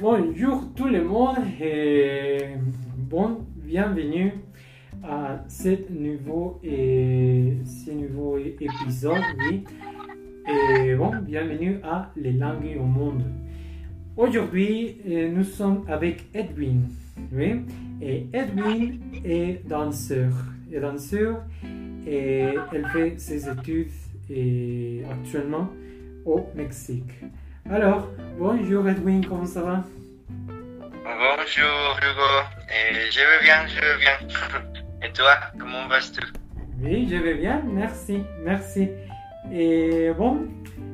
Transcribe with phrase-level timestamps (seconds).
[0.00, 2.38] Bonjour tout le monde et
[2.96, 4.32] bon, bienvenue
[5.02, 9.20] à ce nouveau, et, ce nouveau épisode.
[9.40, 9.64] Oui.
[10.48, 13.24] Et bon, bienvenue à Les langues au monde.
[14.16, 16.82] Aujourd'hui, euh, nous sommes avec Edwin.
[17.32, 17.62] Oui.
[18.00, 20.30] Et Edwin est danseur.
[20.70, 21.42] Et danseur
[22.06, 23.90] et elle fait ses études
[24.30, 25.68] et actuellement
[26.24, 27.24] au Mexique.
[27.70, 28.08] Alors,
[28.38, 29.84] bonjour Edwin, comment ça va?
[31.04, 32.32] Bonjour Hugo,
[32.70, 34.28] et je vais bien, je vais bien.
[35.06, 36.22] Et toi, comment vas-tu?
[36.80, 38.88] Oui, je vais bien, merci, merci.
[39.52, 40.48] Et bon,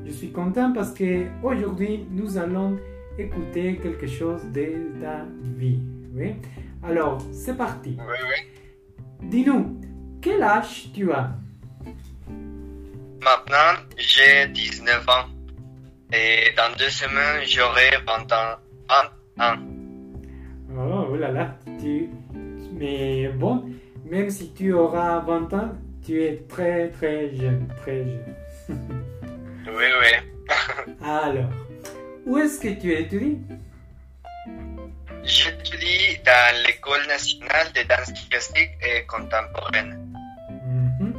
[0.05, 2.77] je suis content parce que aujourd'hui nous allons
[3.21, 5.79] écouter quelque chose de ta vie.
[6.13, 6.35] Oui.
[6.83, 7.97] Alors, c'est parti.
[8.01, 9.29] Oui, oui.
[9.29, 9.81] Dis-nous,
[10.21, 11.31] quel âge tu as?
[13.21, 15.34] Maintenant, j'ai 19 ans.
[16.13, 18.57] Et dans deux semaines, j'aurai 20 ans.
[19.37, 19.59] 20 ans.
[20.77, 22.11] Oh, oh là là, tu...
[22.73, 23.65] mais bon,
[24.05, 25.73] même si tu auras 20 ans,
[26.05, 28.35] tu es très très jeune, très jeune.
[29.67, 30.95] Oui, oui.
[31.03, 31.51] Alors,
[32.27, 33.39] où est-ce que tu étudies?
[35.25, 39.99] J'étudie dans l'École nationale de danse classique et contemporaine.
[41.01, 41.15] Mhm.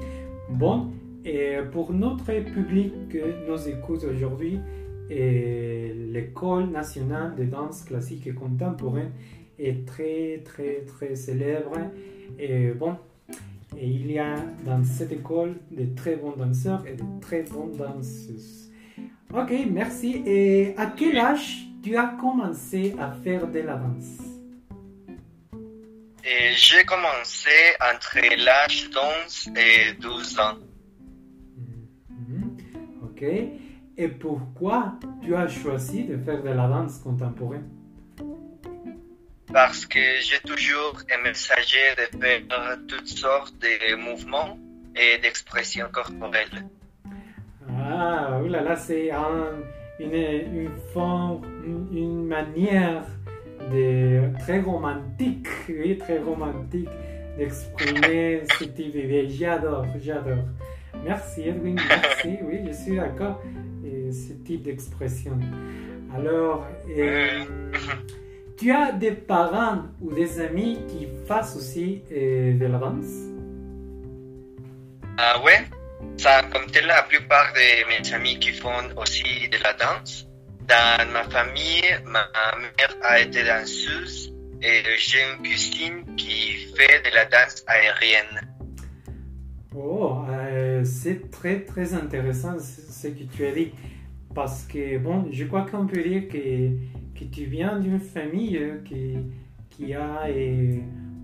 [0.49, 0.93] Bon,
[1.35, 4.57] et pour notre public que nous écoute aujourd'hui,
[5.09, 9.11] l'école nationale de danse classique et contemporaine
[9.59, 11.77] est très très très célèbre
[12.39, 12.95] et bon
[13.77, 18.71] il y a dans cette école de très bons danseurs et de très bonnes danseuses.
[19.33, 20.23] Ok, merci.
[20.25, 24.21] Et à quel âge tu as commencé à faire de la danse?
[26.23, 27.49] J'ai commencé
[27.81, 30.57] entre l'âge d'11 et 12 ans.
[33.15, 33.23] Ok.
[33.97, 37.69] Et pourquoi tu as choisi de faire de la danse contemporaine?
[39.53, 42.41] Parce que j'ai toujours aimé s'agir de faire
[42.89, 44.57] toutes sortes de mouvements
[44.95, 46.65] et d'expressions corporelles.
[47.69, 49.59] Ah, oulala, c'est un-
[49.99, 53.03] une, une forme, une, une manière
[53.71, 56.89] de, très romantique, oui, très romantique
[57.37, 59.29] d'exprimer ce type de vie.
[59.37, 60.43] J'adore, j'adore.
[61.05, 63.39] Merci Edwin, merci, oui, je suis d'accord.
[63.85, 65.37] Et ce type d'expression.
[66.15, 66.65] Alors,
[66.97, 67.45] euh,
[68.57, 73.13] tu as des parents ou des amis qui fassent aussi euh, de la danse
[75.19, 75.67] Ah ouais,
[76.17, 80.27] ça comme tel la plupart de mes amis qui font aussi de la danse.
[80.67, 82.27] Dans ma famille, ma
[82.57, 88.55] mère a été danseuse et j'ai une cousine qui fait de la danse aérienne.
[89.77, 90.34] Oh, euh,
[90.85, 93.71] c'est très très intéressant ce que tu as dit.
[94.33, 96.69] Parce que, bon, je crois qu'on peut dire que,
[97.17, 99.13] que tu viens d'une famille euh, qui,
[99.69, 100.77] qui a euh,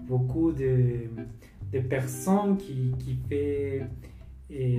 [0.07, 1.09] beaucoup de,
[1.73, 3.81] de personnes qui, qui fait,
[4.51, 4.77] euh,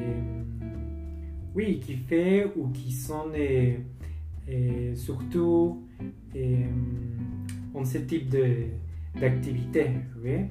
[1.55, 5.83] oui, qui fait ou qui sont euh, surtout
[7.75, 8.67] en ce type de-
[9.15, 9.91] d'activité.
[10.23, 10.47] Oui.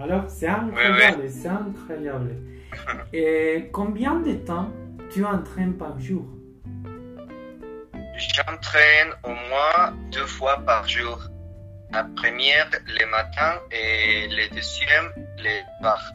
[0.00, 2.36] Alors, c'est incroyable, c'est incroyable.
[3.12, 4.70] Et combien de temps
[5.10, 6.26] tu entraînes par jour?
[8.18, 11.18] J'entraîne au moins deux fois par jour.
[11.92, 16.14] La première le matin et le deuxième le soir.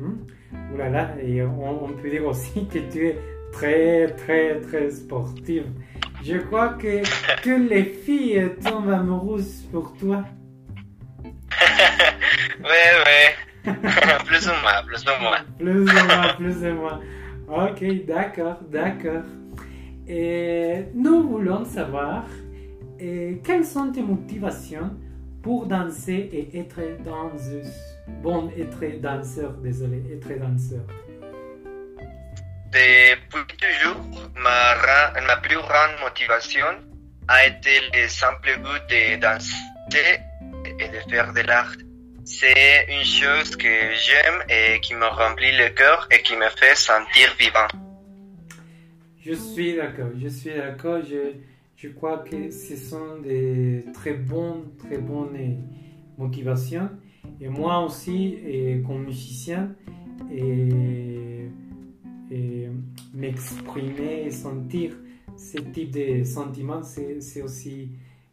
[0.00, 3.18] Ouh là là, et on, on peut dire aussi que tu es
[3.52, 5.66] très très très sportive.
[6.24, 7.02] Je crois que
[7.42, 10.24] toutes les filles tombent amoureuses pour toi.
[12.62, 13.72] Ouais, ouais.
[14.26, 15.38] plus ou moins, plus ou moins.
[15.58, 17.00] Plus ou moins, plus ou moins.
[17.48, 19.22] Ok, d'accord, d'accord.
[20.08, 22.24] Et nous voulons savoir
[23.00, 24.90] euh, quelles sont tes motivations
[25.42, 27.72] pour danser et être danseuse?
[28.22, 30.84] Bon, être danseur, désolé, être danseur.
[32.74, 34.00] Depuis toujours,
[34.36, 36.66] ma, plus grande motivation
[37.28, 40.18] a été le simple goût de danser
[40.80, 41.72] et de faire de l'art.
[42.24, 46.74] C'est une chose que j'aime et qui me remplit le cœur et qui me fait
[46.74, 47.68] sentir vivant.
[49.24, 51.00] Je suis d'accord, je suis d'accord.
[51.08, 51.34] Je,
[51.76, 55.62] je crois que ce sont des très bonnes, très bonnes
[56.18, 56.90] motivations.
[57.40, 58.36] Et moi aussi,
[58.84, 59.70] comme musicien,
[60.32, 61.23] et
[63.12, 64.92] m'exprimer et sentir
[65.36, 67.90] ce type de sentiments, c'est aussi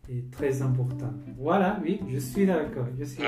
[0.09, 1.13] euh, très important.
[1.37, 2.87] Voilà, oui, je suis d'accord.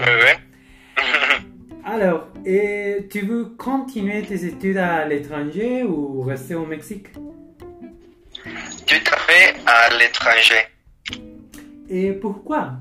[1.86, 7.12] Alors, et tu veux continuer tes études à l'étranger ou rester au Mexique?
[7.12, 10.68] Tout à fait à l'étranger.
[11.89, 12.74] Et pourquoi?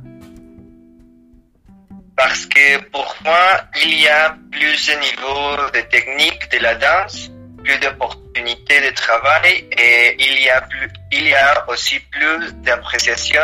[2.17, 7.31] Parce que pour moi, il y a plus de niveaux de technique de la danse,
[7.62, 13.43] plus d'opportunités de travail et il y a, plus, il y a aussi plus d'appréciation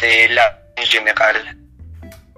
[0.00, 1.36] de l'art en général.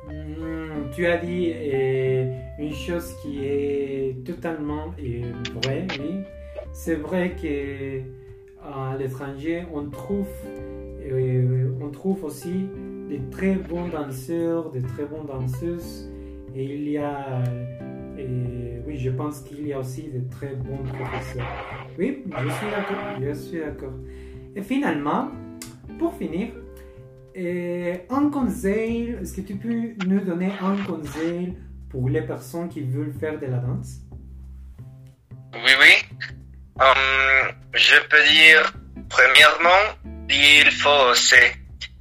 [0.08, 5.32] Hmm, tu as dit euh, une chose qui est totalement euh,
[5.62, 6.22] vraie, oui.
[6.72, 8.00] C'est vrai que
[8.62, 12.68] à l'étranger, on trouve, euh, on trouve aussi
[13.08, 16.10] des très bons danseurs, des très bons danseuses.
[16.54, 17.42] Et il y a,
[18.18, 21.46] et oui, je pense qu'il y a aussi de très bons professeurs.
[21.98, 23.92] Oui, je suis d'accord, je suis d'accord.
[24.56, 25.30] Et finalement,
[25.98, 26.48] pour finir,
[27.36, 31.56] euh, un conseil, est-ce que tu peux nous donner un conseil
[31.88, 34.00] pour les personnes qui veulent faire de la danse?
[35.54, 35.94] Oui, oui.
[36.80, 38.72] Hum, je peux dire,
[39.08, 39.94] premièrement,
[40.28, 41.52] il faut oser.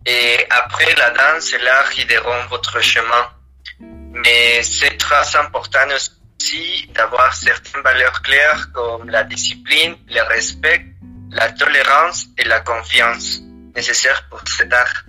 [0.06, 3.97] Et après, la danse et l'art guideront votre chemin.
[4.14, 10.86] Mais c'est très important aussi d'avoir certaines valeurs claires comme la discipline, le respect,
[11.32, 13.42] la tolérance et la confiance
[13.76, 15.06] nécessaires pour cet art,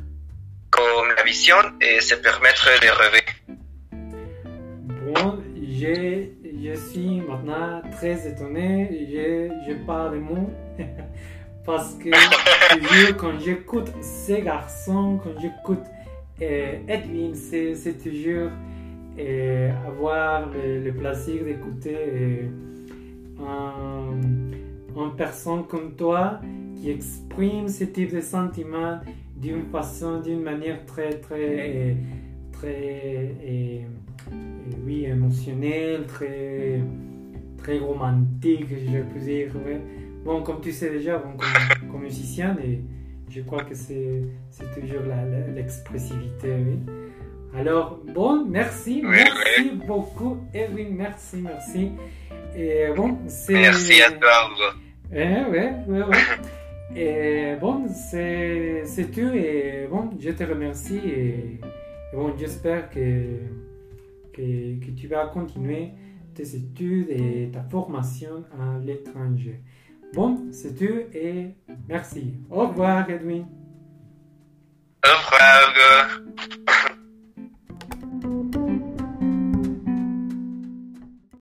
[0.71, 3.25] comme la vision et se permettre de rêver.
[5.07, 10.51] Bon, je suis maintenant très étonné, je, parle des mots,
[11.65, 15.85] parce que quand j'écoute ces garçons, quand j'écoute
[16.43, 18.51] euh, Edwin, c'est toujours
[19.19, 22.49] euh, avoir le, plaisir d'écouter euh,
[23.41, 24.21] un,
[24.97, 26.41] une personne comme toi
[26.77, 29.01] qui exprime ce type de sentiments
[29.37, 31.97] d'une façon, d'une manière très, très,
[32.53, 33.81] très, euh,
[34.85, 36.81] oui, émotionnelle, très,
[37.57, 39.51] très romantique, je peux dire.
[40.25, 41.31] Bon, comme tu sais déjà, bon,
[41.91, 42.81] comme, musicien, et
[43.29, 44.23] je crois que c'est
[44.75, 45.03] toujours
[45.55, 46.79] l'expressivité, oui.
[47.57, 51.93] Alors, bon, merci, merci beaucoup, Edwin, merci, merci.
[52.55, 53.55] Et bon, c'est...
[53.55, 54.79] Merci à toi, Hugo.
[55.11, 56.17] Ouais, ouais, ouais, ouais.
[56.95, 59.33] Et bon, c'est c'est tout.
[59.35, 60.99] Et bon, je te remercie.
[60.99, 61.61] Et,
[62.13, 63.39] et bon, j'espère que,
[64.33, 65.93] que, que tu vas continuer
[66.35, 69.61] tes études et ta formation à l'étranger.
[70.15, 71.49] Bon, c'est tout et
[71.89, 72.35] merci.
[72.51, 73.47] Au revoir, Edwin.
[75.05, 75.75] Au revoir,
[76.17, 76.75] Hugo.